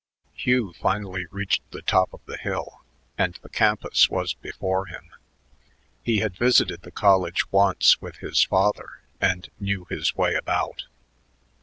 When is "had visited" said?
6.21-6.81